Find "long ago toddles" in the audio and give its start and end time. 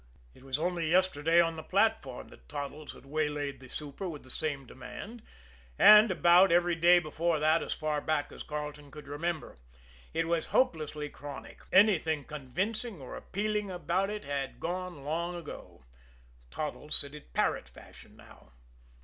15.03-16.95